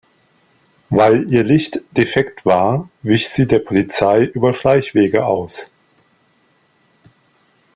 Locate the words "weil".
0.89-1.31